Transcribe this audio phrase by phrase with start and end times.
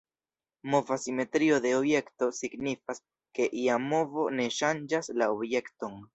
[0.75, 3.03] Mova simetrio de objekto signifas,
[3.41, 6.05] ke ia movo ne ŝanĝas la objekton.